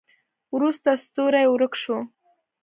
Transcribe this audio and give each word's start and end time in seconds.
وروسته 0.55 0.89
ستوری 1.03 1.45
ورک 1.49 1.73
شو. 1.81 1.97